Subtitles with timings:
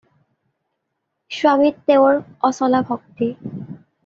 [1.39, 3.31] স্বামীত তেওঁৰ অচলা ভক্তি।